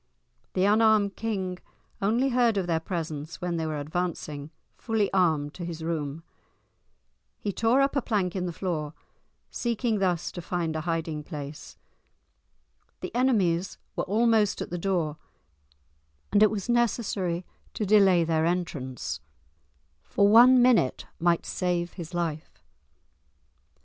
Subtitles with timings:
[0.53, 1.59] The unarmed king
[2.01, 6.23] only heard of their presence when they were advancing, fully armed, to his room.
[7.37, 8.95] He tore up a plank in the floor,
[9.51, 11.77] seeking thus to find a hiding place.
[13.01, 15.17] The enemies were almost at the door,
[16.31, 17.45] and it was necessary
[17.75, 19.19] to delay their entrance,
[20.01, 22.63] for one minute might save his life.